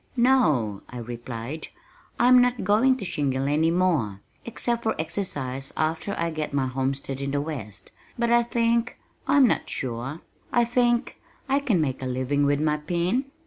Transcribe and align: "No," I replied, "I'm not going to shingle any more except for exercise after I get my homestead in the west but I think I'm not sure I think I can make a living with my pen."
"No," 0.17 0.81
I 0.89 0.97
replied, 0.97 1.67
"I'm 2.19 2.41
not 2.41 2.63
going 2.63 2.97
to 2.97 3.05
shingle 3.05 3.47
any 3.47 3.69
more 3.69 4.21
except 4.45 4.81
for 4.81 4.95
exercise 4.97 5.71
after 5.77 6.15
I 6.17 6.31
get 6.31 6.55
my 6.55 6.65
homestead 6.65 7.21
in 7.21 7.29
the 7.29 7.39
west 7.39 7.91
but 8.17 8.31
I 8.31 8.41
think 8.41 8.97
I'm 9.27 9.45
not 9.45 9.69
sure 9.69 10.21
I 10.51 10.65
think 10.65 11.17
I 11.47 11.59
can 11.59 11.79
make 11.79 12.01
a 12.01 12.07
living 12.07 12.47
with 12.47 12.59
my 12.59 12.77
pen." 12.77 13.25